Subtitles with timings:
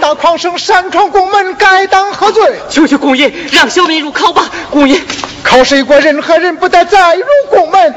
[0.00, 2.58] 大狂生擅闯宫门，该当何罪？
[2.70, 5.00] 求求公爷让小民入考吧，公爷。
[5.42, 7.94] 考试一过，任何人不得再入宫门。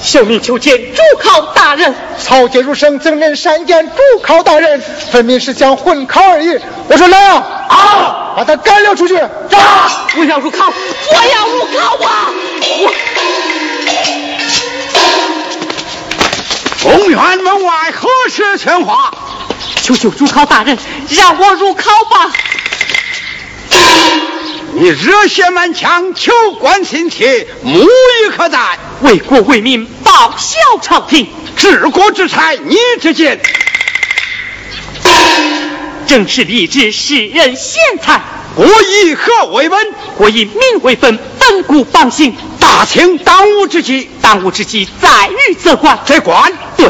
[0.00, 1.94] 小民求见主考大人。
[2.18, 4.80] 草芥如生怎能善见主考大人？
[5.10, 6.58] 分明是想混考而已。
[6.88, 7.44] 我说来啊！
[7.68, 8.34] 啊！
[8.36, 9.16] 把他赶了出去。
[9.16, 9.58] 走！
[10.18, 12.30] 我要入考，我要入考啊！
[12.82, 12.92] 我。
[16.82, 19.12] 公园门外何时喧哗？
[19.96, 20.78] 求求主考大人，
[21.10, 22.32] 让我入考吧！
[24.74, 28.78] 你热血满腔，求官心切，目与可待。
[29.02, 33.40] 为国为民，报效朝廷，治国之才，你之见？
[36.06, 38.20] 正是立志世人贤才。
[38.54, 39.92] 国以何为本？
[40.16, 42.34] 国以民为本，本固邦兴。
[42.58, 45.98] 大清当务之急，当务之急在于则官。
[46.06, 46.86] 则官，对。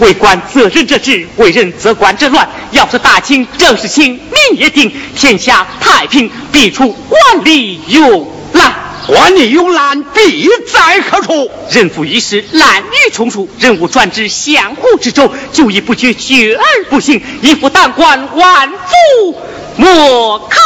[0.00, 2.48] 为官责任者治，为人则官者乱。
[2.72, 8.74] 要是大清正是清，民也定，天下太平，必出官吏永滥。
[9.06, 11.50] 官吏永滥，必在何处？
[11.70, 19.38] 人浮于事，滥竽充数，人物转至相互之中，久已不觉绝而不行，一夫当关，万族
[19.76, 20.58] 莫开。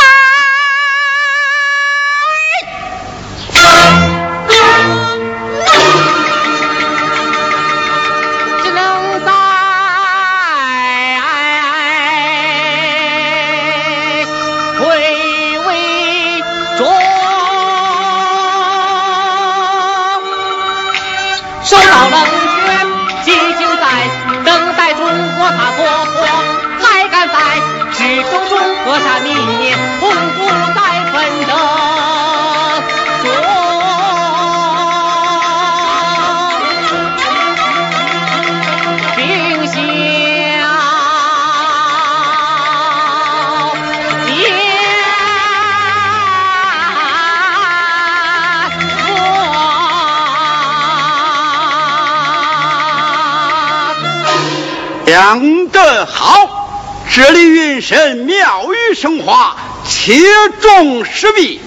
[55.15, 59.57] 讲得好，这里云深妙语生花，
[59.89, 60.13] 切
[60.61, 61.61] 中时弊，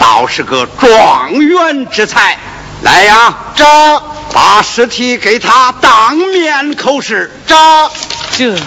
[0.00, 2.36] 倒是个状元之才。
[2.82, 3.64] 来呀，这
[4.32, 7.32] 把尸体给他当面口试。
[7.46, 7.54] 这
[8.36, 8.58] 这，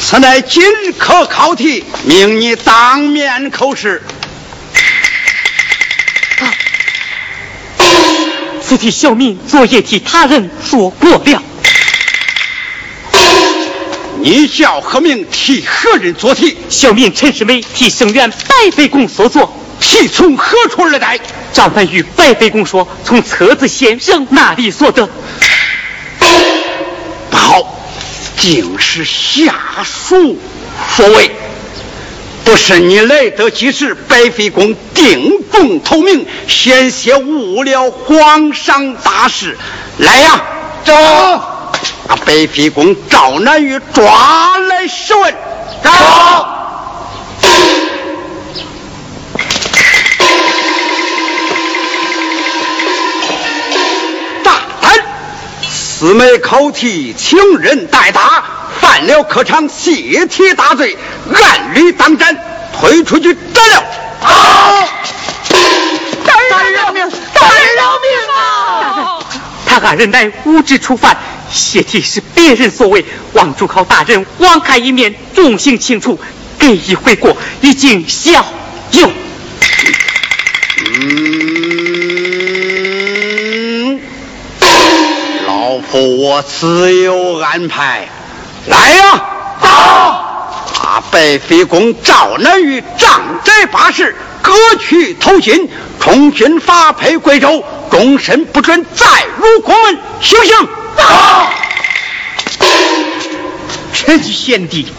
[0.00, 4.02] 此乃今科考题，命你当面口试。
[8.60, 11.42] 此题小民昨夜替他人说过了。
[14.28, 15.26] 你叫何名？
[15.32, 16.54] 替何人做题？
[16.68, 19.50] 小民陈世美，替生源白飞公所作。
[19.80, 21.18] 题从何处而来？
[21.54, 25.08] 张凡与白飞公说，从册子先生那里所得。
[27.30, 27.80] 不好，
[28.36, 30.38] 竟是下属
[30.94, 31.30] 所为。
[32.44, 39.56] 不是你来得及时，白飞公定中投名，险些误了皇上大事。
[39.96, 40.42] 来呀，
[40.84, 40.92] 走！
[42.06, 45.32] 把北皮公赵南玉抓来审问。
[45.82, 45.90] 走。
[54.42, 54.92] 大胆！
[55.70, 58.44] 四枚考题，请人代答，
[58.80, 60.96] 犯了科场泄题大罪，
[61.34, 62.36] 按律当斩，
[62.80, 63.84] 推出去斩了。
[64.20, 64.88] 好！
[66.24, 67.10] 大人饶命！
[67.34, 69.18] 大人饶命啊！
[69.66, 71.16] 他二人乃无知初犯。
[71.50, 76.18] 谢题是别人所为，望主考大人网开一面，重刑轻处，
[76.58, 78.44] 给一回过，已经效
[78.92, 79.12] 用。
[81.00, 84.00] 嗯，
[85.46, 88.08] 老夫我自有安排。
[88.66, 89.24] 来呀，
[89.62, 90.24] 到！
[90.80, 95.68] 把白飞公赵南玉杖摘八十，割去头巾，
[96.00, 100.68] 重新发配贵州，终身不准再入宫门，行不行？
[101.08, 101.50] 好，
[103.94, 104.92] 陈贤弟，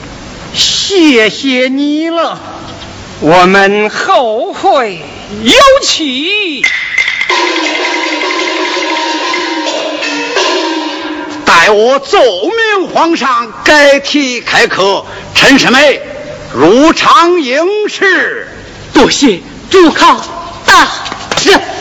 [0.56, 2.40] 谢谢你了，
[3.20, 5.04] 我们后会
[5.44, 5.54] 有
[5.84, 6.64] 期。
[11.46, 15.06] 待我奏明皇上，改题开课。
[15.36, 16.02] 陈世美
[16.56, 18.48] 入场应试。
[18.94, 20.20] 多谢主考
[20.66, 20.88] 大
[21.46, 21.79] 人。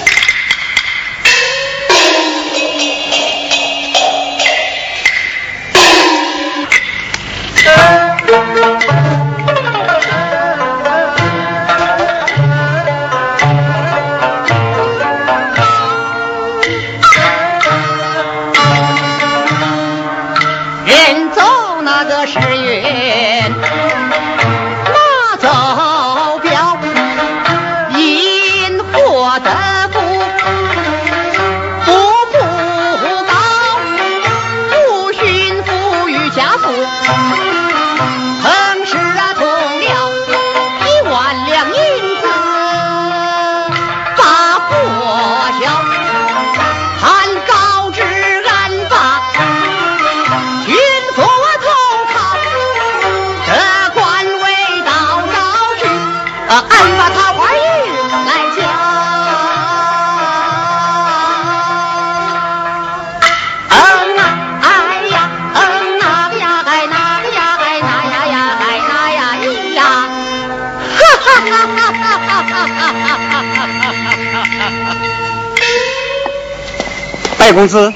[77.53, 77.93] 公子，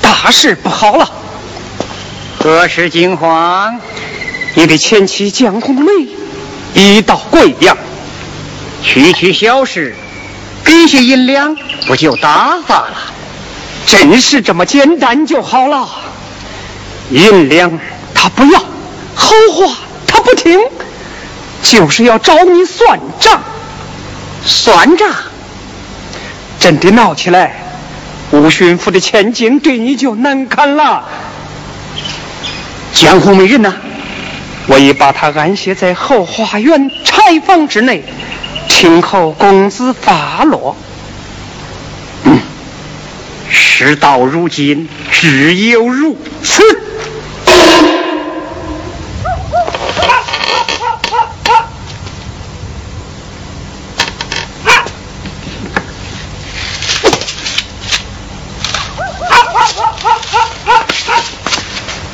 [0.00, 1.10] 大事不好了！
[2.38, 3.80] 何事惊慌？
[4.54, 5.90] 你的前妻江红梅
[6.74, 7.76] 已到贵阳，
[8.82, 9.94] 区区小事，
[10.64, 11.56] 给些银两
[11.86, 12.96] 不就打发了？
[13.86, 15.88] 真是这么简单就好了。
[17.10, 17.78] 银两
[18.14, 18.58] 他不要，
[19.14, 19.76] 好话
[20.06, 20.58] 他不听，
[21.62, 23.40] 就是要找你算账。
[24.44, 25.08] 算账？
[26.58, 27.60] 真的闹起来，
[28.32, 31.08] 吴巡抚的千金对你就难堪了。
[32.92, 33.72] 江湖美人呐？
[34.68, 38.02] 我已把她安歇在后花园柴房之内，
[38.68, 40.76] 听候公子发落。
[42.24, 42.40] 嗯，
[43.48, 46.62] 事到如今，只有如此。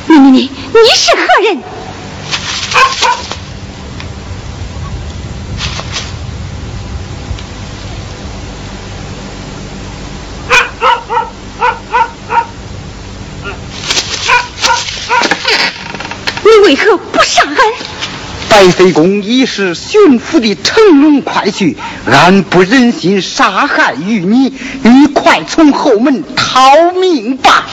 [0.06, 1.62] 你你你，你是何人？
[16.44, 17.56] 你为何不上岸？
[18.62, 21.74] 白飞公已是巡抚的乘龙快婿，
[22.08, 24.52] 俺不忍心杀害于你，
[24.84, 27.66] 你快从后门逃命吧。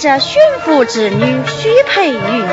[0.00, 2.44] 这巡抚之女许配于你，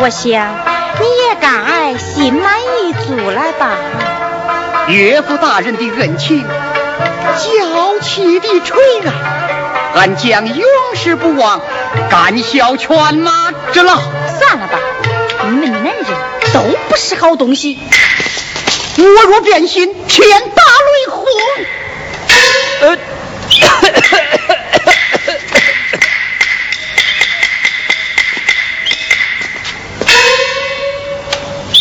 [0.00, 0.56] 我想
[1.00, 3.76] 你也该心满意足了吧？
[4.88, 9.12] 岳父大人的恩情，娇妻的垂爱，
[9.94, 11.60] 俺将永世不忘，
[12.10, 14.00] 干孝犬马之劳。
[15.56, 16.04] 你们男人
[16.52, 17.78] 都不是好东西。
[18.98, 21.24] 我若变心，天打雷轰。
[22.82, 22.98] 呃。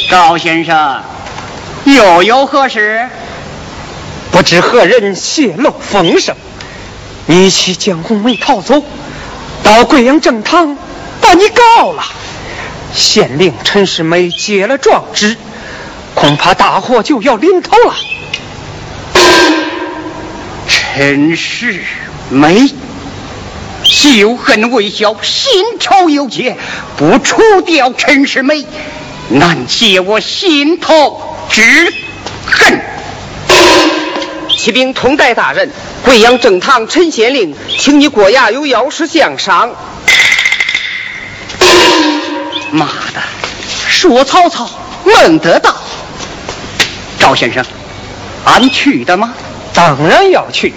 [0.09, 1.03] 高先生，
[1.83, 3.09] 又有何事？
[4.31, 6.33] 不知何人泄露风声，
[7.25, 8.81] 你妻江红梅逃走，
[9.63, 10.77] 到贵阳正堂
[11.19, 12.05] 把你告了。
[12.95, 15.35] 县令陈世美接了状纸，
[16.13, 17.93] 恐怕大祸就要临头了。
[20.67, 21.83] 陈世
[22.29, 22.69] 美，
[23.83, 26.55] 旧恨未消，新仇又结，
[26.95, 28.65] 不除掉陈世美，
[29.29, 31.93] 难解我心头之
[32.45, 32.81] 恨。
[34.57, 35.69] 启禀通代大人，
[36.03, 39.75] 贵阳正堂陈县令，请你过衙有要事相商。
[42.75, 43.21] 妈的，
[43.87, 44.69] 说曹操
[45.03, 45.73] 孟德到。
[47.17, 47.65] 赵先生，
[48.43, 49.33] 俺去的吗？
[49.73, 50.73] 当然要去。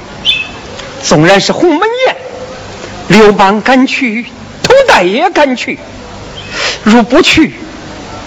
[1.03, 2.17] 纵然是鸿门宴，
[3.09, 4.27] 刘邦敢去，
[4.63, 5.79] 通代也敢去。
[6.83, 7.55] 如不去，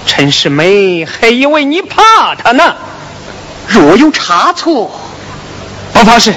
[0.05, 2.75] 陈世美还以为你怕他呢。
[3.67, 4.91] 若有差错，
[5.93, 6.33] 不妨事。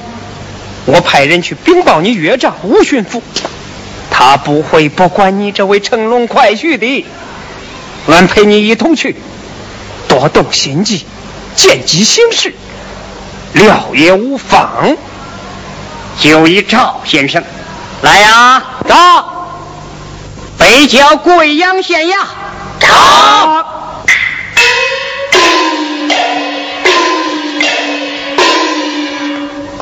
[0.86, 3.22] 我派人去禀报你岳丈吴巡抚，
[4.10, 7.06] 他不会不管你这位乘龙快婿的。
[8.06, 9.16] 俺陪你一同去，
[10.08, 11.06] 多动心计，
[11.56, 12.54] 见机行事，
[13.52, 14.96] 料也无妨。
[16.20, 17.42] 就依赵先生，
[18.02, 19.56] 来呀，到，
[20.56, 22.14] 北郊贵阳县衙，
[22.78, 23.66] 到。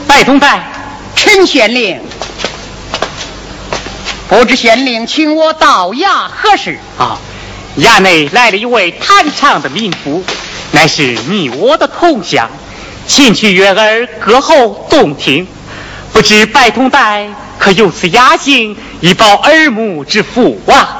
[0.06, 0.62] 拜通拜，
[1.16, 2.00] 陈县令，
[4.28, 6.78] 不知县令请我到衙何事？
[6.98, 7.18] 啊，
[7.78, 10.22] 衙内来了一位弹唱的民夫，
[10.72, 12.50] 乃是你我的同乡，
[13.06, 15.46] 琴曲悦耳，歌喉动听。
[16.12, 17.26] 不知白通代
[17.58, 20.98] 可有此雅兴，以报耳目之福啊？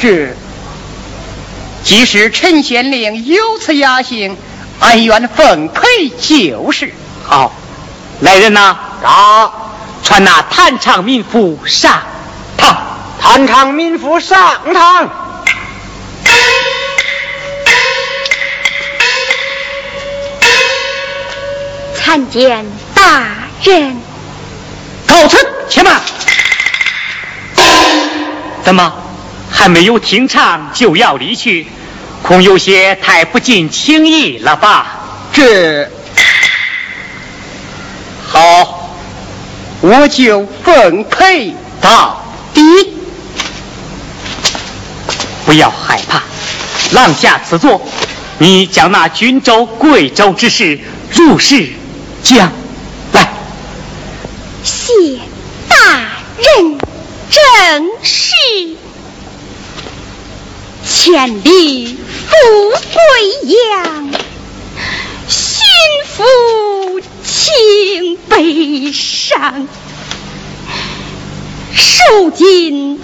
[0.00, 0.34] 这
[1.84, 4.36] 即使陈县令有此雅兴，
[4.80, 6.92] 俺愿奉陪就是。
[7.24, 7.52] 好，
[8.20, 9.52] 来人呐，啊，
[10.02, 12.02] 传那弹唱民夫上
[12.56, 12.76] 堂。
[13.20, 14.38] 弹唱民夫上
[14.74, 15.27] 堂。
[21.94, 23.26] 参见大
[23.62, 23.96] 人。
[25.06, 25.36] 告辞，
[25.68, 26.00] 且慢。
[28.64, 28.92] 怎么
[29.50, 31.66] 还没有听唱就要离去？
[32.22, 34.86] 恐有些太不近情意了吧？
[35.32, 35.88] 这
[38.26, 38.90] 好，
[39.80, 42.97] 我就奉陪到底。
[45.48, 46.22] 不要害怕，
[46.92, 47.80] 浪下此座，
[48.36, 50.78] 你将那郡州、贵州之事
[51.10, 51.70] 如实
[52.22, 52.52] 讲。
[54.62, 54.92] 谢
[55.66, 55.76] 大
[56.36, 56.78] 人
[57.30, 58.34] 正是
[60.86, 62.36] 千里赴
[62.92, 63.00] 贵
[63.72, 64.10] 阳，
[65.28, 65.64] 寻
[66.06, 69.66] 夫情悲伤，
[71.74, 73.00] 受尽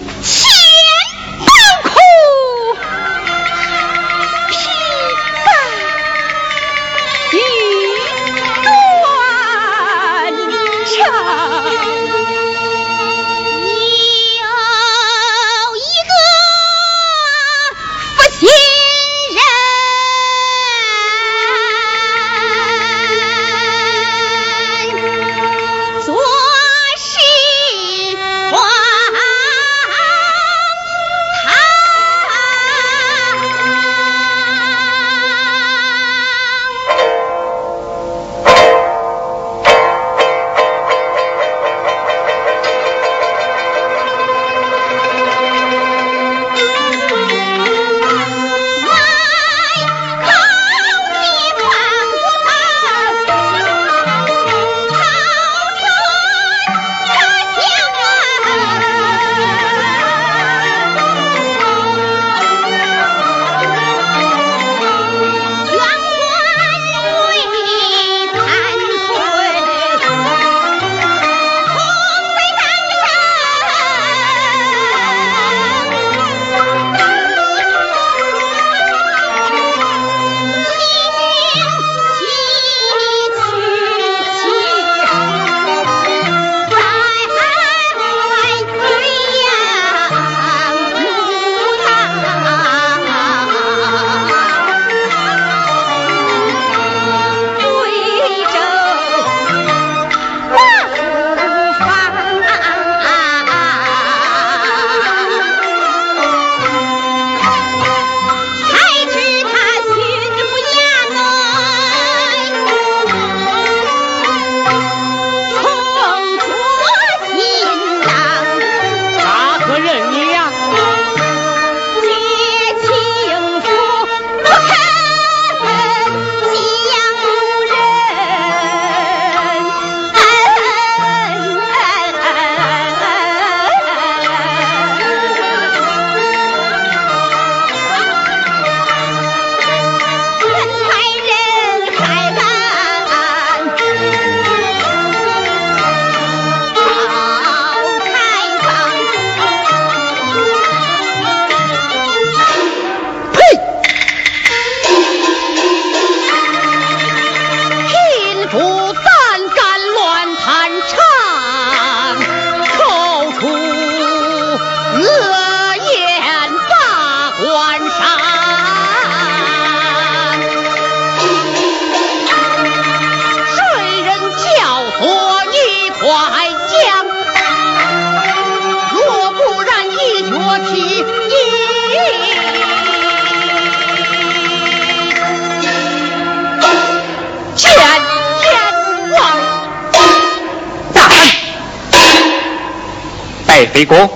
[193.85, 194.11] 飞公，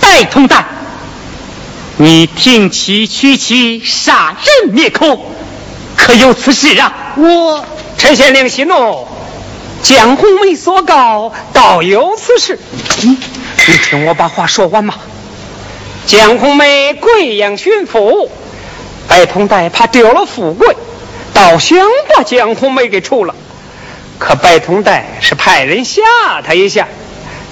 [0.00, 0.66] 戴通蛋，
[1.96, 5.32] 你听其屈其，杀人灭口，
[5.96, 7.14] 可有此事啊？
[7.16, 7.64] 我
[7.96, 9.08] 陈县令息怒，
[9.82, 12.58] 江红梅所告，倒有此事。
[13.00, 13.16] 你
[13.66, 14.94] 你听我把话说完嘛。
[16.06, 18.28] 江红梅贵阳巡抚，
[19.08, 20.76] 白通代怕丢了富贵，
[21.32, 21.78] 倒想
[22.14, 23.34] 把江红梅给除了。
[24.18, 26.02] 可白通代是派人吓
[26.44, 26.86] 他一下，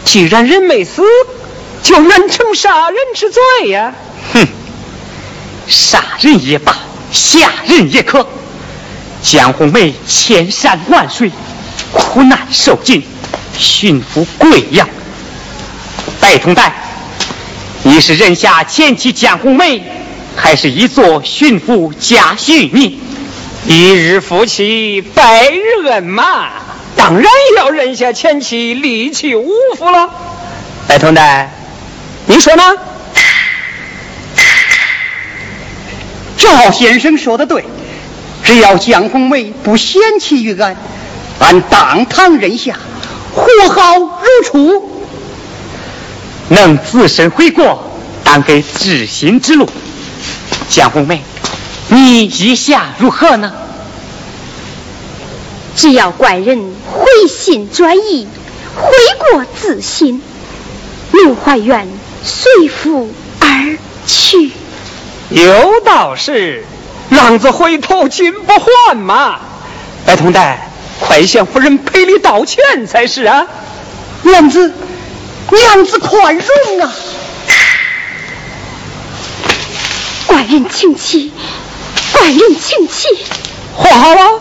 [0.05, 1.03] 既然人没死，
[1.83, 3.93] 就难成杀人之罪呀。
[4.33, 4.47] 哼，
[5.67, 6.77] 杀人也罢，
[7.13, 8.27] 下人也可。
[9.23, 11.31] 江红梅千山万水，
[11.93, 13.03] 苦难受尽，
[13.59, 14.89] 驯服贵阳。
[16.21, 16.73] 白通代，
[17.83, 19.83] 你是认下前妻江红梅，
[20.37, 23.01] 还是一座驯服家婿你？
[23.67, 26.49] 一日夫妻百日恩嘛，
[26.97, 27.27] 当然
[27.59, 30.09] 要认下前妻，立其五福了。
[30.87, 31.51] 白通代，
[32.31, 32.63] 你说呢？
[36.37, 37.65] 赵先生说的对。
[38.45, 40.77] 只要江红梅不嫌弃于俺，
[41.41, 42.77] 俺当堂认下，
[43.35, 45.03] 活好如初。
[46.51, 47.91] 能自身悔过，
[48.23, 49.69] 当给知心之路。
[50.69, 51.23] 江红梅，
[51.89, 53.53] 你意下如何呢？
[55.75, 58.29] 只要怪人回心转意，
[58.77, 60.23] 悔过自新，
[61.13, 61.89] 刘怀远
[62.25, 64.53] 随父而去。
[65.31, 66.65] 有道是。
[67.11, 69.41] 浪子回头金不换嘛！
[70.07, 73.49] 白通代，快向夫人赔礼道歉才是啊！
[74.23, 74.73] 娘子，
[75.51, 76.93] 娘子宽容啊！
[80.29, 81.33] 寡人请起，
[82.13, 83.09] 寡人请起。
[83.77, 84.41] 和好了，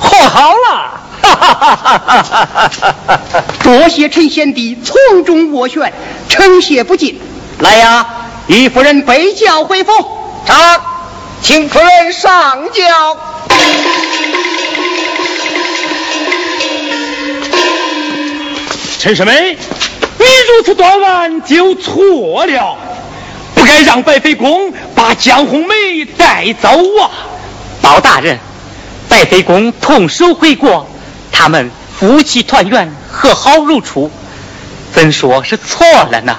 [0.00, 1.00] 和好了！
[1.34, 2.70] 哈哈哈哈
[3.06, 3.44] 哈哈！
[3.62, 5.92] 多谢陈贤弟从中斡旋，
[6.28, 7.20] 称谢不尽。
[7.58, 8.06] 来呀，
[8.46, 9.92] 与夫人备轿回府。
[10.46, 10.80] 长。
[11.42, 13.18] 请夫人上轿。
[18.98, 19.56] 陈世美，
[20.18, 22.76] 你如此断案就错了，
[23.54, 26.68] 不该让白飞公把江红梅带走
[27.00, 27.10] 啊！
[27.80, 28.38] 包大人，
[29.08, 30.88] 白飞公同守回国，
[31.38, 34.10] 他们夫妻团圆，和好如初，
[34.94, 36.38] 怎说是错了呢？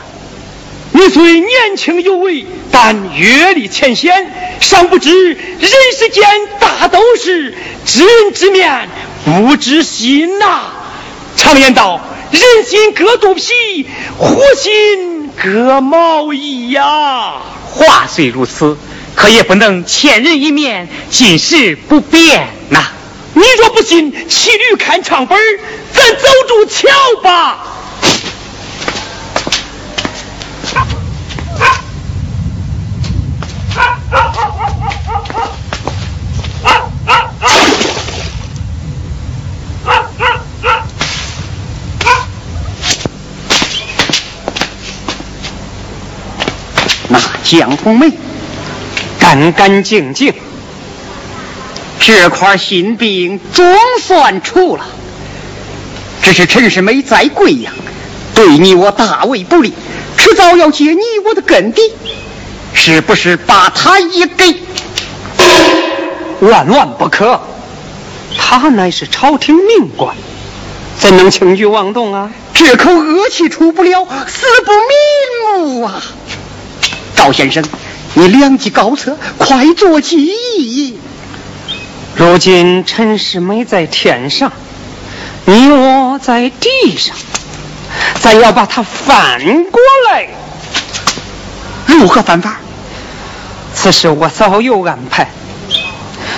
[0.91, 6.23] 你虽年轻有为，但阅历浅显，尚不知人世间
[6.60, 7.53] 大都是
[7.86, 8.89] 知人知面
[9.23, 10.62] 不知心呐。
[11.36, 17.33] 常言道，人心隔肚皮，虎心隔毛衣呀。
[17.69, 18.75] 话虽如此，
[19.13, 22.83] 可也不能千人一面，尽是不变呐。
[23.38, 25.38] 你若不信，骑驴看唱本
[25.93, 26.88] 咱走住瞧
[27.21, 27.67] 吧。
[47.10, 48.12] 那江红梅
[49.19, 50.34] 干干净净，
[52.07, 54.85] 这块心病总算除了。
[56.23, 57.73] 只是陈世美在贵阳，
[58.33, 59.73] 对你我大为不利，
[60.15, 61.81] 迟早要揭你我的根底。
[62.73, 64.55] 是不是把他也给？
[66.39, 67.41] 万万不可！
[68.37, 70.15] 他乃是朝廷命官，
[70.97, 72.31] 怎能轻举妄动啊？
[72.53, 74.71] 这口恶气出不了，死不
[75.51, 76.01] 瞑目啊！
[77.17, 77.65] 赵先生，
[78.13, 80.97] 你良计高策，快做起义！
[82.17, 84.51] 如今陈世美在天上，
[85.45, 87.15] 你我在地上，
[88.19, 90.27] 咱要把他翻过来，
[91.86, 92.58] 如何翻法？
[93.75, 95.30] 此事我早有安排。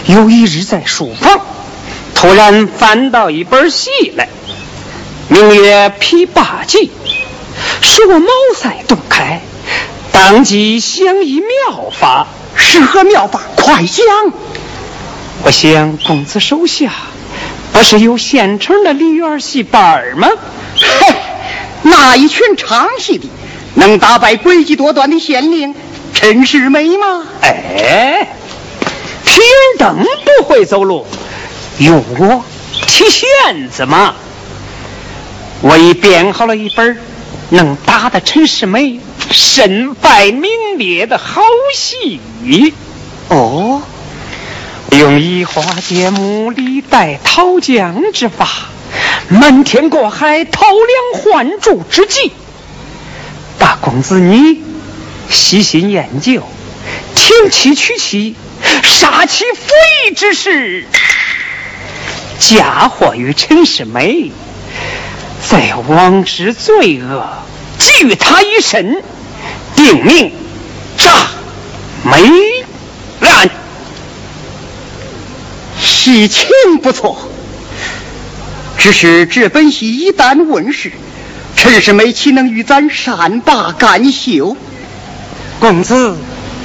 [0.06, 1.40] 有一日在书房，
[2.14, 4.28] 突然翻到一本戏来，
[5.30, 6.78] 名曰《琵琶记》，
[7.82, 9.40] 使我茅塞顿开，
[10.12, 12.28] 当即想一妙法。
[12.58, 13.40] 是何妙法？
[13.56, 14.06] 快讲！
[15.44, 16.92] 我想公子手下
[17.72, 20.28] 不是有现成的梨园戏班吗？
[20.76, 21.16] 嘿，
[21.84, 23.28] 那一群唱戏的
[23.76, 25.74] 能打败诡计多端的县令？
[26.14, 27.26] 陈世美吗？
[27.42, 28.28] 哎，
[29.24, 29.42] 天
[29.78, 30.06] 灯
[30.38, 31.08] 不会走路，
[31.78, 32.44] 用我
[32.86, 34.16] 提线子吗？
[35.62, 36.98] 我已编好了一本
[37.50, 39.00] 能打得陈世美
[39.32, 41.42] 身败名裂的好
[41.74, 42.20] 戏。
[43.30, 43.82] 哦，
[44.98, 48.48] 用移花接木、李代桃僵之法，
[49.30, 52.32] 瞒天过海、偷梁换柱之计。
[53.60, 54.62] 大公子你
[55.30, 56.44] 细心研究，
[57.14, 58.36] 停妻娶妻、
[58.82, 59.62] 杀妻服
[60.08, 60.88] 役之事，
[62.40, 64.32] 嫁祸于陈世美，
[65.48, 67.30] 在王之罪恶，
[67.78, 69.04] 给予他一身，
[69.76, 70.32] 定名
[70.98, 71.28] 诈
[72.04, 72.12] 美
[73.22, 73.50] 案。
[76.10, 76.50] 事情
[76.82, 77.30] 不错，
[78.80, 80.92] 只是这本戏一旦问世，
[81.56, 84.58] 陈世美岂能与咱善罢甘休？
[85.60, 86.18] 公子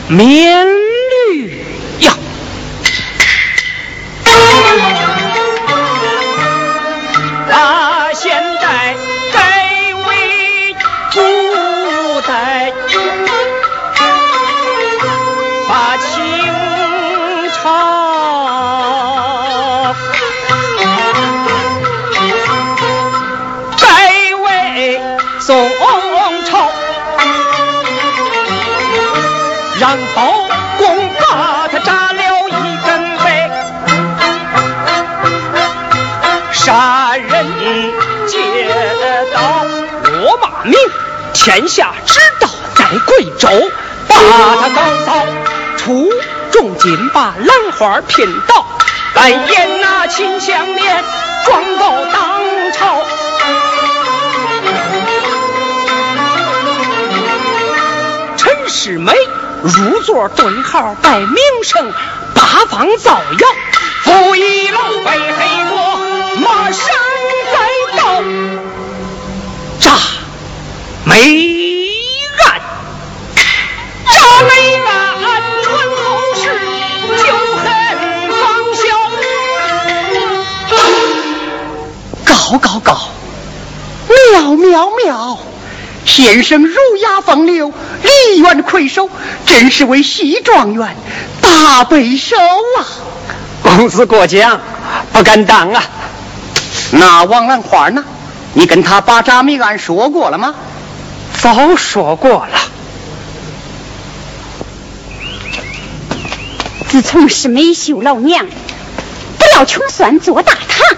[0.09, 0.67] 免
[1.37, 1.63] 虑
[2.01, 2.15] 呀。
[7.51, 8.43] 大仙
[37.85, 39.65] 人劫道
[40.05, 40.75] 落马名，
[41.33, 43.49] 天下知道在贵州，
[44.09, 45.27] 把他搞到
[45.77, 46.11] 出
[46.51, 48.65] 重金，把兰花骗倒，
[49.15, 51.05] 来演那秦香莲，
[51.45, 53.03] 装到当朝。
[58.37, 59.13] 陈世美
[59.63, 61.93] 入座对号摆名声，
[62.35, 63.49] 八方造谣，
[64.03, 65.99] 负一楼背黑锅，
[66.37, 66.95] 马上
[69.81, 69.91] 炸
[71.05, 71.13] 梅
[72.39, 72.61] 案，
[74.11, 74.51] 炸梅
[74.87, 76.03] 案，传后
[76.35, 76.43] 世，
[77.23, 77.25] 旧
[77.57, 77.63] 恨
[78.31, 78.43] 方
[78.75, 78.83] 消。
[82.25, 82.97] 高高高，
[84.33, 85.39] 妙妙妙！
[86.07, 89.11] 先生儒雅风流，梨园魁首，
[89.45, 90.97] 真是位西状元，
[91.43, 92.87] 大背手啊！
[93.63, 94.61] 公子过奖，
[95.13, 95.83] 不敢当啊。
[96.93, 98.05] 那王兰花呢？
[98.55, 100.55] 你跟他把扎米案说过了吗？
[101.43, 102.59] 早说过了。
[106.89, 110.97] 自从是美秀老娘，不要穷酸做大堂，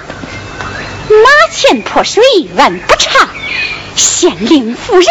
[1.08, 2.22] 马前泼水
[2.54, 3.28] 万不尝，
[3.96, 5.06] 县令夫人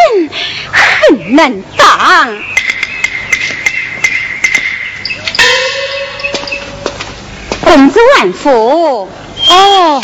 [0.71, 2.37] 恨难当。
[7.61, 9.09] 公子万福，
[9.49, 10.03] 哦，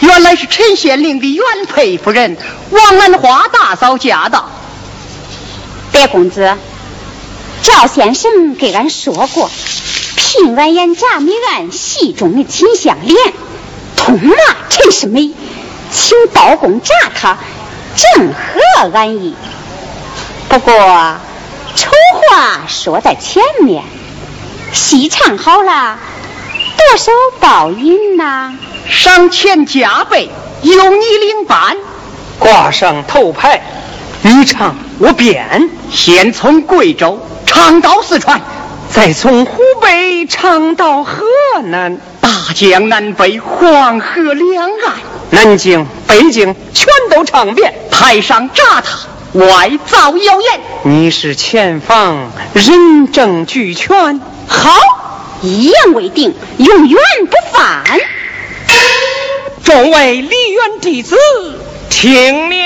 [0.00, 2.36] 原来是陈县令的原配夫人
[2.70, 4.50] 王兰花大嫂驾到。
[5.90, 6.56] 白公子，
[7.62, 9.50] 赵先生给俺说过，
[10.16, 13.16] 平安演铡米案戏中的秦香莲，
[13.96, 14.34] 痛骂
[14.68, 15.32] 陈世美，
[15.90, 17.38] 请包公铡他，
[17.96, 19.34] 正合俺意。
[20.48, 20.72] 不过，
[21.74, 21.90] 丑
[22.30, 23.82] 话说在前面，
[24.72, 25.98] 戏唱好了，
[26.76, 28.54] 多少报应呐？
[28.90, 30.30] 赏钱加倍，
[30.62, 31.76] 由你领班。
[32.38, 33.60] 挂上头牌，
[34.22, 38.40] 你唱我编，先从贵州唱到四川，
[38.90, 41.22] 再从湖北唱到河
[41.64, 44.96] 南，大江南北，黄河两岸，
[45.30, 47.74] 南京、北京全都唱遍。
[47.90, 50.60] 台上铡他，外造谣言。
[50.84, 54.70] 你是前方人证俱全，好，
[55.42, 57.84] 一言为定，永远不犯。
[59.64, 61.16] 众位梨园弟子，
[61.90, 62.56] 听了。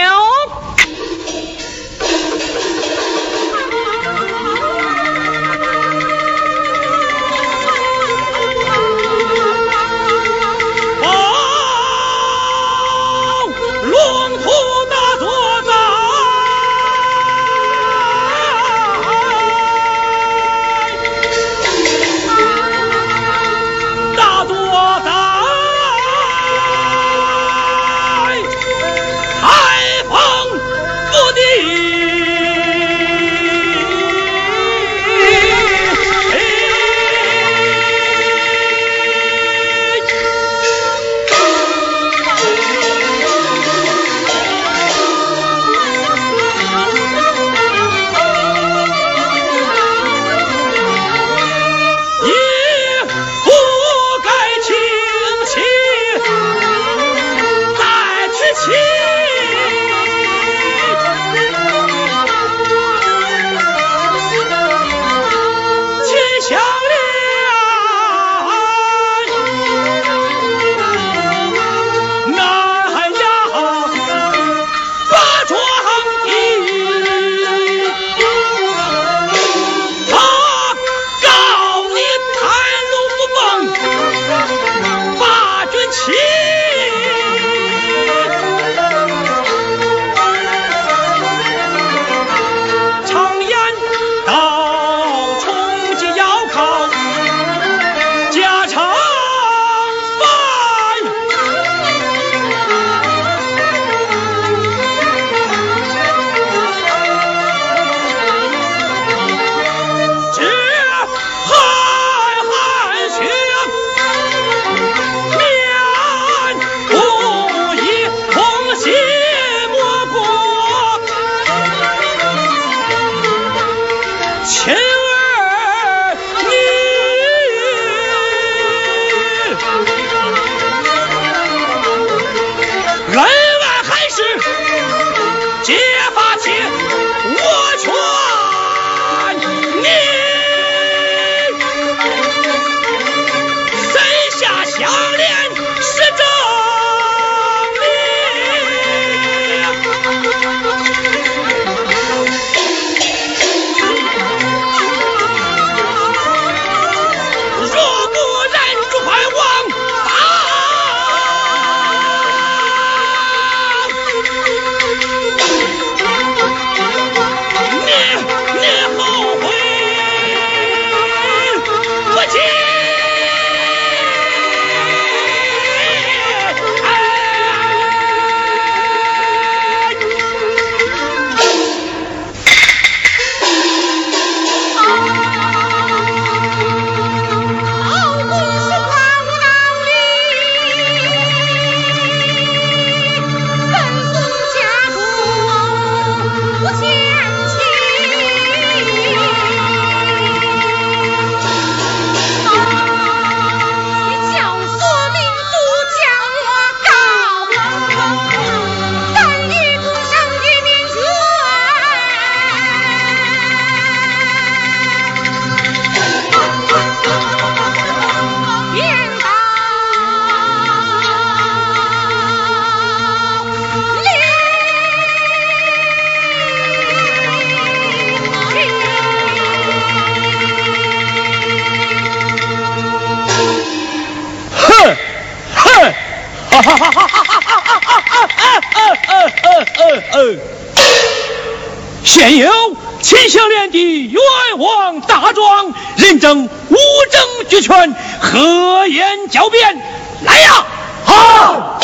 [242.14, 242.53] 现有
[243.01, 244.20] 秦香莲的冤
[244.59, 246.77] 枉大状，人证物
[247.11, 249.83] 证俱全，何言狡辩？
[250.20, 250.66] 来呀！
[251.07, 251.81] 好，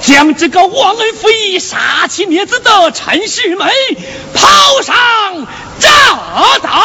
[0.00, 3.66] 将这个忘恩负义、杀妻灭子的陈世美
[4.32, 4.96] 抛上
[5.78, 6.80] 铡刀。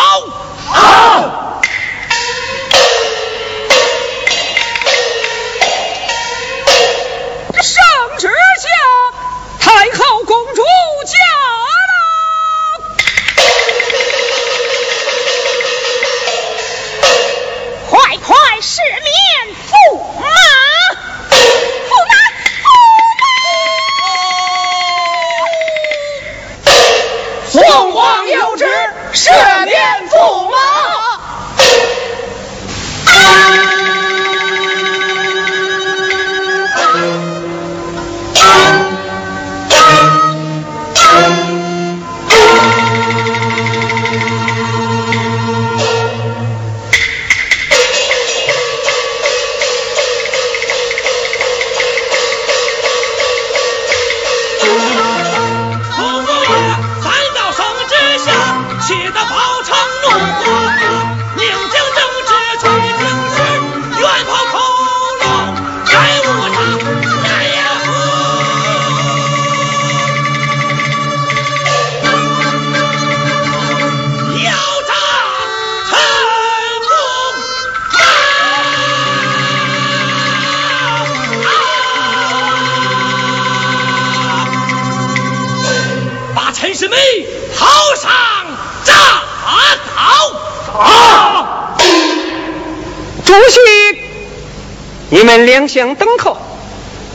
[95.11, 96.37] 你们两相等候，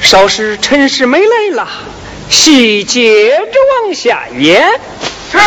[0.00, 1.68] 稍时陈世美来了，
[2.28, 3.52] 细接着
[3.84, 4.68] 往下演。
[5.30, 5.38] 是。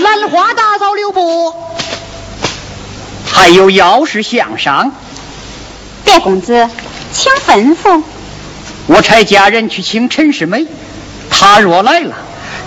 [0.00, 1.54] 兰花大嫂留步，
[3.26, 4.92] 还有要事相商。
[6.04, 6.68] 别公子，
[7.12, 8.02] 请吩咐。
[8.88, 10.66] 我差家人去请陈世美，
[11.30, 12.14] 他若来了，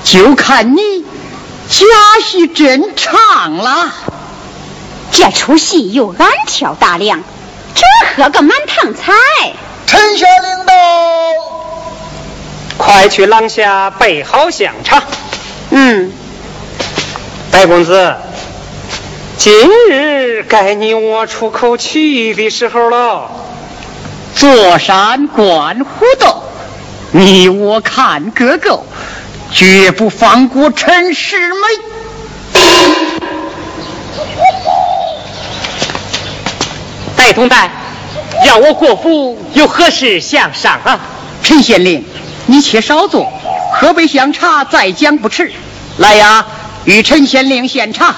[0.03, 1.05] 就看你
[1.69, 1.85] 假
[2.25, 3.93] 戏真唱了。
[5.21, 7.21] 这出戏又俺挑大梁，
[7.75, 7.84] 这
[8.15, 9.12] 喝个满堂彩。
[9.86, 10.73] 臣下领导，
[12.77, 15.03] 快去廊下备好香茶。
[15.71, 16.13] 嗯，
[17.51, 18.15] 白公子，
[19.38, 23.29] 今日该你我出口气的时候了。
[24.36, 26.43] 坐山观虎斗，
[27.12, 28.86] 你我看个够，
[29.51, 31.58] 绝不放过陈世美。
[37.29, 37.69] 白同代，
[38.43, 40.99] 让我国府有何事相商啊？
[41.43, 42.03] 陈县令，
[42.47, 43.31] 你且稍坐，
[43.71, 45.51] 喝杯香茶再讲不迟。
[45.99, 46.43] 来呀，
[46.85, 48.15] 与陈县令献茶。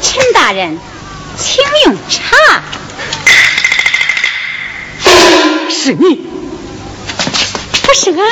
[0.00, 0.78] 陈大人，
[1.36, 2.62] 请用茶。
[5.68, 6.26] 是你？
[7.82, 8.26] 不是俺，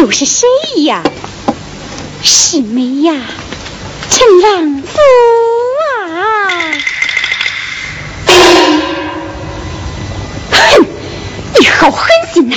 [0.00, 0.48] 又是谁
[0.84, 1.02] 呀？
[2.22, 3.14] 是美呀，
[4.20, 4.98] 陈郎夫
[5.80, 6.28] 啊！
[10.52, 10.86] 哼，
[11.58, 12.56] 你好狠心呐！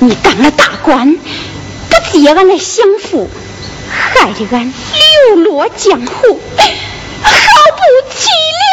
[0.00, 3.30] 你当了大官，不接俺来享福，
[3.88, 4.74] 害得俺
[5.28, 7.30] 流落江湖，好
[7.76, 8.26] 不凄
[8.58, 8.64] 凉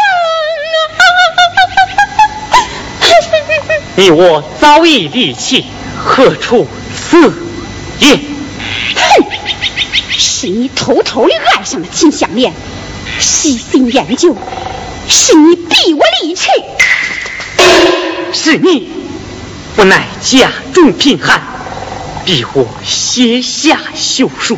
[0.97, 1.05] 啊！
[3.97, 5.67] 你我早已离弃，
[6.03, 7.31] 何处死
[7.99, 8.19] 也？
[10.41, 12.53] 是你偷偷的爱上了秦香莲，
[13.19, 14.37] 细心研究，
[15.09, 16.47] 是你逼我离去。
[18.31, 18.89] 是你
[19.75, 21.41] 不奈家中贫寒，
[22.23, 24.57] 逼我写下休书。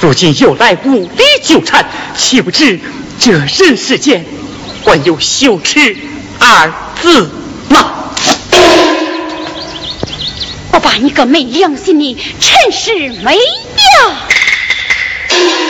[0.00, 1.10] 如今又来无理
[1.42, 2.80] 纠缠，岂不知
[3.20, 4.24] 这人世间
[4.86, 5.98] 还有羞耻
[6.38, 6.72] 二
[7.02, 7.30] 字
[7.68, 8.14] 吗？
[10.72, 14.28] 我把你个没良心的陈世美呀！
[15.38, 15.67] Thank you.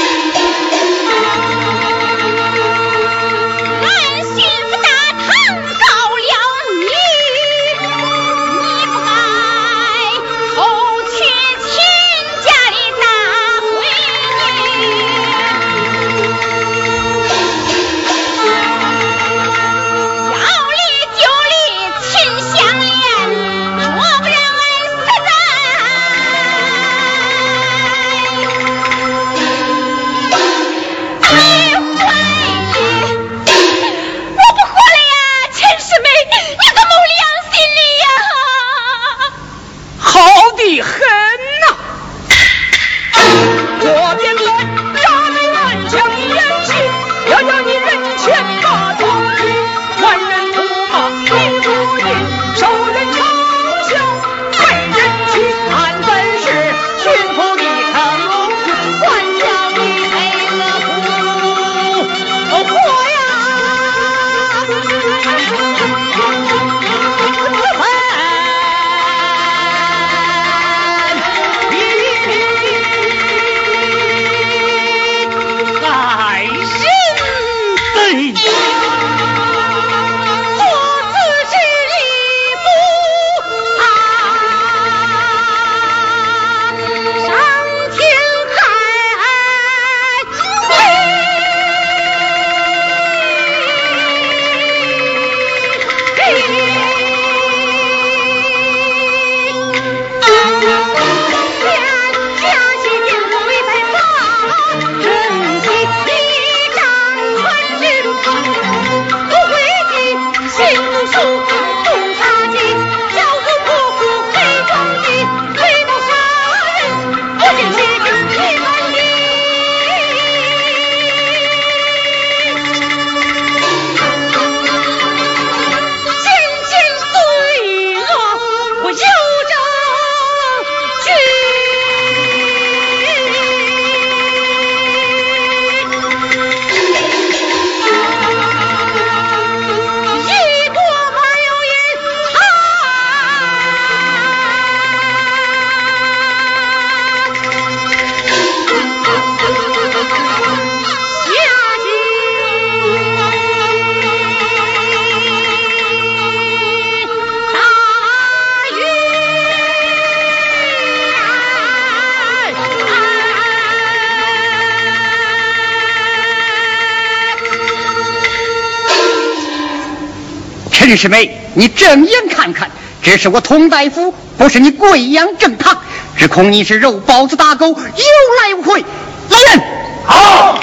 [170.88, 172.70] 陈世美，你正眼看看，
[173.02, 175.76] 这是我佟大夫，不是你贵阳正堂。
[176.16, 178.80] 只恐你是肉包子打狗，有来无回。
[178.80, 179.62] 来人，
[180.06, 180.58] 好，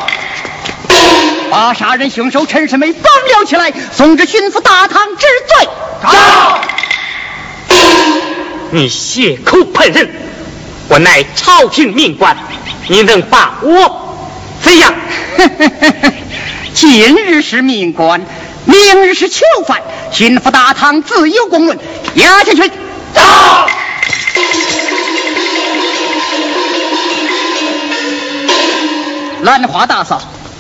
[1.51, 5.27] 把杀人凶手陈世美绑了起来，送至巡抚大堂治
[5.59, 5.69] 罪。
[6.01, 6.59] 好。
[8.71, 10.09] 你血口喷人，
[10.89, 12.35] 我乃朝廷命官，
[12.87, 14.17] 你能把我
[14.59, 14.91] 怎样？
[16.73, 18.19] 今日是命官，
[18.65, 21.77] 明日是囚犯，巡抚大堂自有公论，
[22.15, 22.67] 押下去。
[23.13, 23.21] 走。
[29.43, 30.19] 兰花大嫂，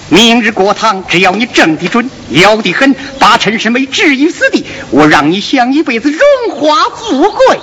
[0.09, 6.21] 明日过堂，只要你正的准，要的狠，把陈世美置于死地，我让你享一辈子荣
[6.55, 7.59] 华富贵。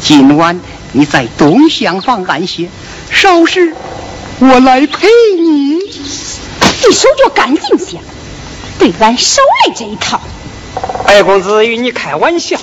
[0.00, 0.60] 今晚
[0.90, 2.68] 你在东厢房安歇，
[3.12, 3.72] 稍时
[4.40, 5.06] 我来陪
[5.36, 5.74] 你。
[6.84, 7.98] 你手脚干净些，
[8.82, 10.20] 对俺少来这一套。
[11.06, 12.58] 白公子与你开玩笑，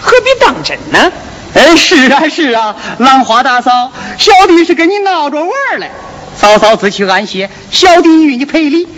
[0.00, 1.12] 何必当真呢？
[1.54, 5.88] 哎，是啊是啊，兰花大嫂，小弟是跟你闹着玩嘞。
[6.36, 8.88] 嫂嫂自去安歇，小弟与你赔礼，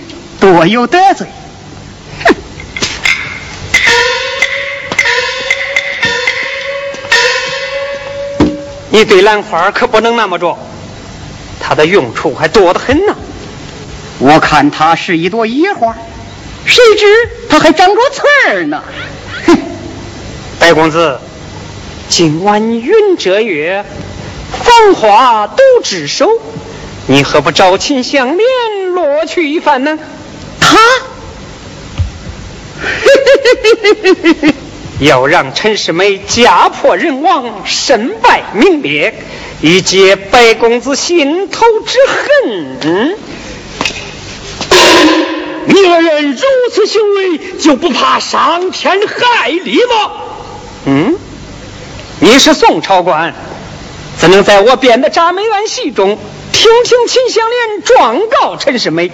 [0.41, 1.27] 多有得罪。
[2.25, 2.35] 哼！
[8.89, 10.57] 你对兰花可不能那么着，
[11.61, 13.15] 它的用处还多得很呢。
[14.19, 15.95] 我看它是一朵野花，
[16.67, 17.07] 谁知
[17.49, 18.83] 他还长着刺儿呢。
[19.47, 19.59] 哼！
[20.59, 21.19] 白公子，
[22.09, 23.85] 今晚云遮月，
[24.63, 26.29] 芳华都知首，
[27.07, 29.99] 你何不招亲相连，落去一番呢？
[30.59, 30.79] 他，
[35.01, 39.15] 要让陈世美家破人亡，身败名裂，
[39.61, 43.19] 以解白公子心头之恨。
[45.67, 46.39] 你二人如
[46.73, 50.13] 此行为，就不怕伤天害理吗？
[50.87, 51.17] 嗯，
[52.21, 53.33] 你是宋朝官，
[54.19, 56.19] 怎能在我编的铡美案戏中
[56.53, 59.11] 听听秦香莲状告陈世美？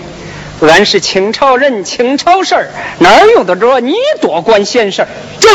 [0.61, 5.07] 俺是清朝人，清朝事儿哪用得着你多管闲事？
[5.41, 5.49] 这，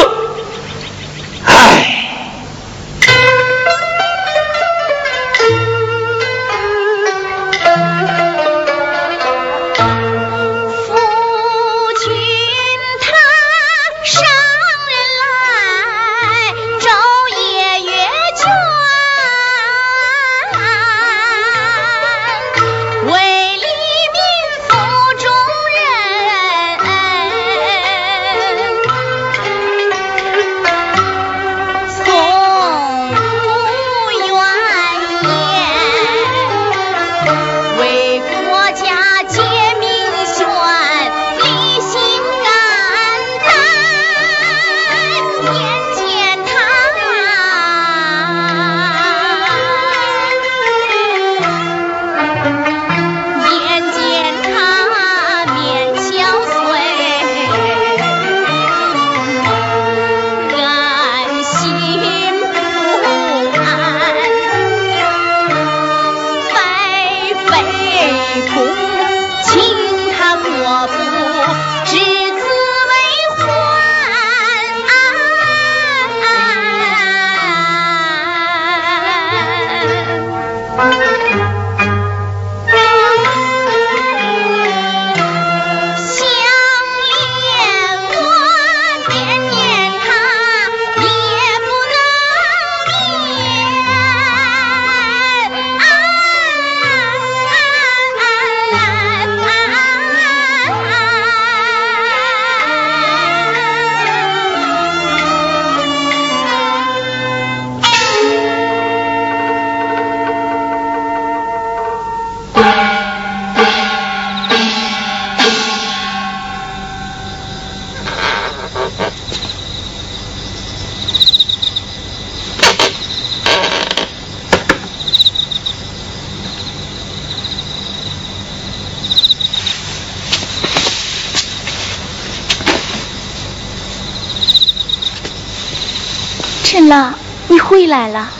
[137.86, 138.32] 回来了。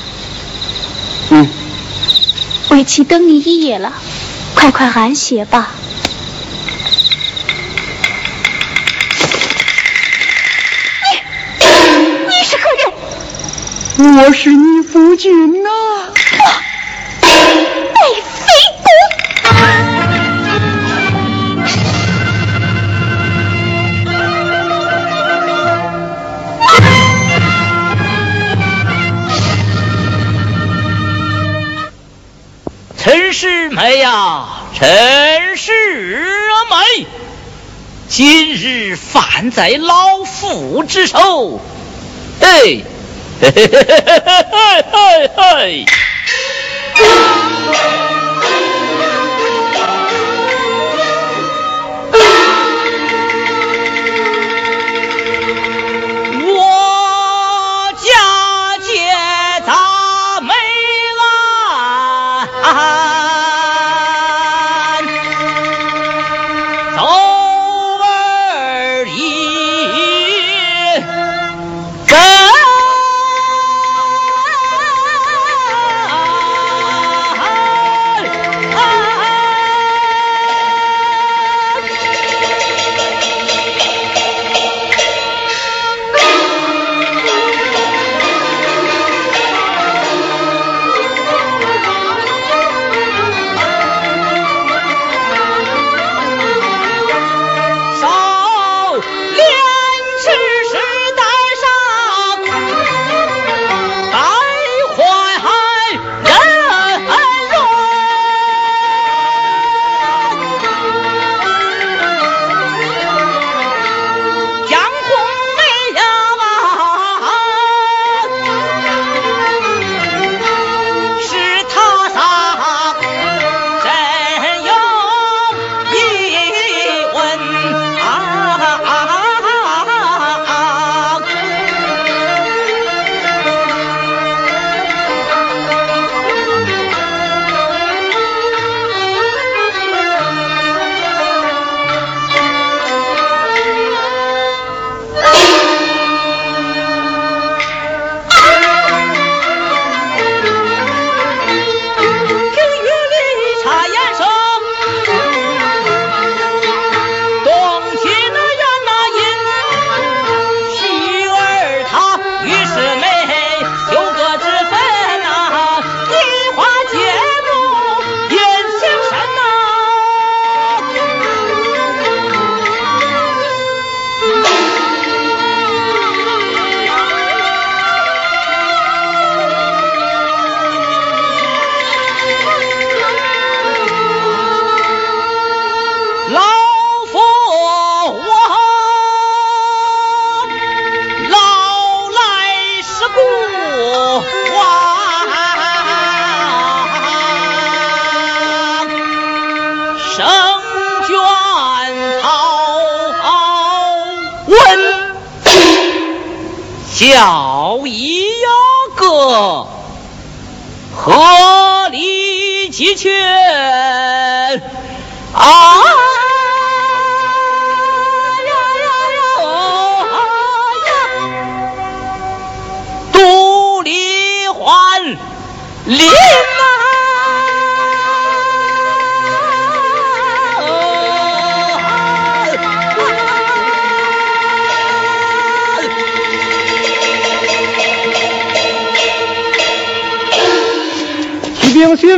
[1.30, 1.48] 嗯，
[2.72, 3.94] 为妻等你一夜了，
[4.56, 5.70] 快快安歇吧。
[11.04, 11.66] 你，
[12.26, 12.64] 你是何
[14.00, 14.26] 人？
[14.26, 15.70] 我是你夫君呐。
[15.70, 15.75] 白
[34.06, 34.46] 呀
[34.76, 35.72] 陈世
[36.70, 37.08] 美
[38.08, 41.60] 今日反在老夫之手。
[42.40, 42.84] 嘿
[43.42, 45.95] 嘿嘿嘿嘿嘿嘿嘿嘿嘿。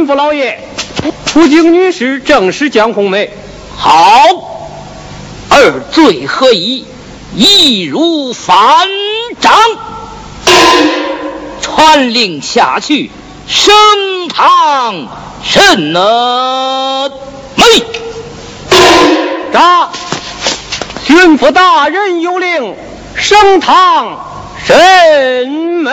[0.08, 0.58] 禀巡抚老爷，
[1.26, 3.30] 出京女士正是江红梅。
[3.76, 3.92] 好，
[5.50, 6.86] 二罪合一？
[7.36, 8.88] 易如反
[9.42, 9.54] 掌，
[11.62, 13.12] 传令下去，
[13.48, 15.08] 升堂
[15.44, 17.12] 审呢？
[17.56, 17.66] 没。
[19.52, 19.90] 扎，
[21.06, 22.76] 巡抚大人有令，
[23.16, 24.26] 升堂
[24.66, 25.92] 审梅。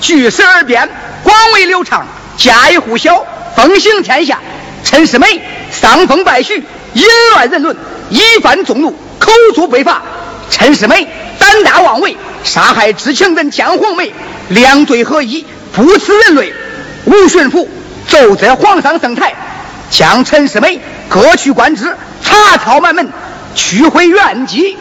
[0.00, 0.88] 据实而辩，
[1.22, 3.24] 广为流畅，家喻户晓，
[3.54, 4.38] 风行天下。
[4.82, 6.54] 陈世美伤风败俗，
[6.94, 7.76] 淫乱人伦，
[8.08, 10.02] 一犯众怒，口诛被罚。
[10.50, 11.06] 陈世美
[11.38, 14.12] 胆大妄为，杀害知情人江红梅，
[14.48, 16.52] 两罪合一，不辞人类。
[17.04, 17.68] 吴巡抚
[18.08, 19.34] 奏折皇上圣台，
[19.90, 21.94] 将陈世美革去官职，
[22.24, 23.10] 查抄满门，
[23.54, 24.76] 取回原籍。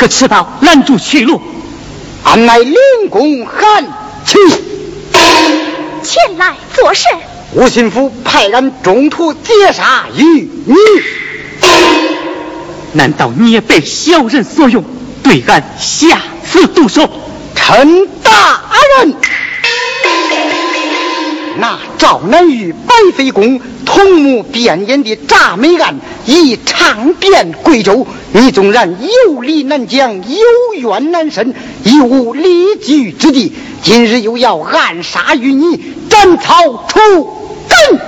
[0.00, 1.42] 为何持刀拦住去路？
[2.24, 2.74] 俺乃灵
[3.10, 3.84] 公韩
[4.24, 4.38] 琦，
[6.02, 7.12] 前来做甚？
[7.52, 10.74] 吴心府派俺中途截杀于你，
[12.94, 14.82] 难道你也被小人所用，
[15.22, 16.18] 对俺下
[16.50, 17.06] 此毒手？
[17.54, 18.62] 陈大
[19.00, 19.14] 人，
[21.58, 28.96] 那赵南玉、白飞公同谋变眼的诈美案已唱遍贵州，你纵然
[29.26, 31.54] 有理难讲，有冤难伸，
[31.84, 33.52] 已无立据之地。
[33.82, 37.00] 今日又要暗杀于你，斩草除
[37.68, 38.00] 根。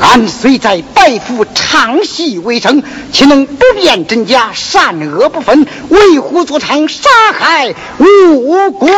[0.00, 2.82] 俺虽在白府唱戏为生，
[3.12, 8.88] 岂能不辨真假，善恶不分，为虎作伥，杀害无辜？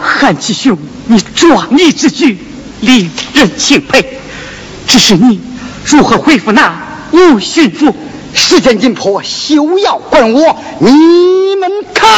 [0.00, 0.76] 韩七兄，
[1.06, 2.36] 你壮义之举
[2.80, 4.18] 令人钦佩。
[4.86, 5.40] 只是你
[5.84, 6.74] 如何回复那
[7.12, 7.92] 吴巡抚？
[8.34, 10.56] 时间紧迫，休要管我。
[10.78, 12.08] 你们看，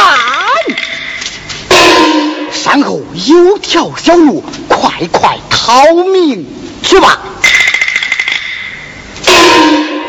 [2.53, 6.45] 山后有条小路，快快逃命
[6.81, 7.19] 去吧！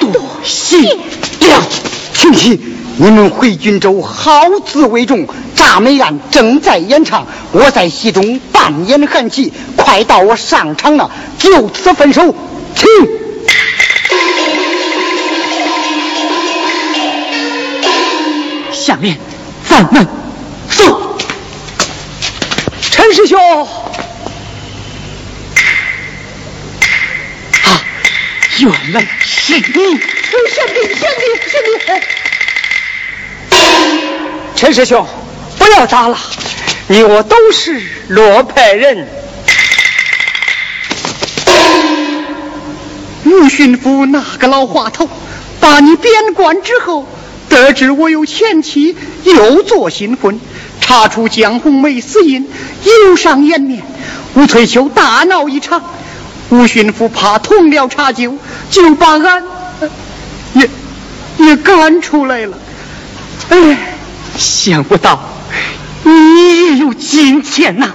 [0.01, 0.79] 多谢
[1.49, 1.67] 了，
[2.15, 4.31] 请起，你们回军州，好
[4.65, 5.29] 自为重。
[5.55, 12.35] 诈美案正在演唱，我在戏中扮演韩琦，快到我上场了，就此分手，
[12.75, 12.87] 请。
[18.73, 19.19] 下面
[19.69, 20.07] 咱们
[20.71, 21.19] 走。
[22.81, 23.39] 陈师兄，
[27.65, 27.83] 啊，
[28.61, 29.63] 原来是你！
[29.63, 32.26] 贤弟，贤弟，贤弟！
[34.55, 35.07] 陈师兄，
[35.59, 36.19] 不要打了，
[36.89, 39.07] 你我都是罗派人。
[43.25, 45.09] 吴巡抚那个老滑头，
[45.61, 47.07] 把你贬官之后。
[47.49, 50.41] 得知我有前妻，又做新婚，
[50.81, 52.49] 查出江红梅死因，
[52.83, 53.85] 有伤颜面。
[54.35, 55.83] 吴翠秋大闹一场，
[56.51, 58.37] 吴巡抚怕同僚查究，
[58.71, 59.45] 就把俺
[60.55, 60.69] 也
[61.39, 62.59] 也赶出来了。
[63.49, 63.79] 哎，
[64.37, 65.21] 想不到
[66.03, 67.93] 你也有今天呐！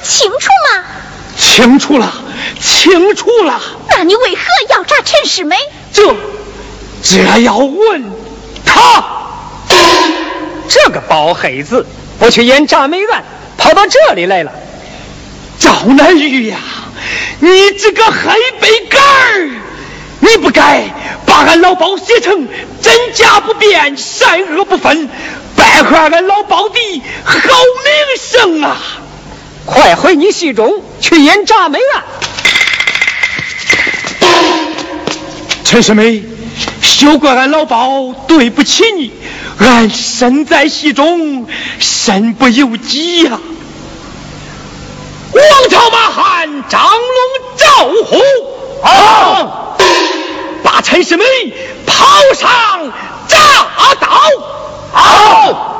[0.01, 0.85] 清楚吗？
[1.37, 2.13] 清楚了，
[2.59, 3.61] 清楚了。
[3.89, 5.55] 那你为何要杀陈世美？
[5.93, 6.15] 这，
[7.03, 8.11] 这要问
[8.65, 9.03] 他。
[10.67, 11.85] 这个包黑子
[12.19, 13.23] 不去演铡美案，
[13.57, 14.51] 跑到这里来了。
[15.59, 16.57] 赵南玉呀，
[17.39, 19.49] 你这个黑背杆儿，
[20.19, 20.89] 你不该
[21.25, 22.47] 把俺老包写成
[22.81, 25.09] 真假不辨、善恶不分，
[25.59, 28.77] 败坏俺老包的好名声啊！
[29.65, 32.03] 快回你戏中去演铡美案。
[35.65, 36.23] 陈世美，
[36.81, 39.11] 休怪俺老包对不起你，
[39.59, 41.45] 俺身在戏中，
[41.79, 43.37] 身不由己呀。
[45.31, 46.97] 王朝马汉，张龙
[47.57, 47.67] 赵
[48.05, 48.21] 虎，
[48.81, 49.77] 好，
[50.63, 51.25] 把陈世美
[51.85, 52.49] 抛上
[53.27, 53.35] 铡
[53.99, 54.07] 刀，
[54.91, 55.78] 好。